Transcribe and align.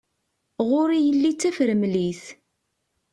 Ɣur-i 0.69 0.99
yelli 1.05 1.31
d 1.33 1.37
tafremlit. 1.39 2.23